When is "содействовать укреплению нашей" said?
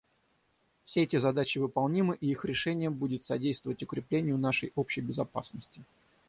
3.23-4.71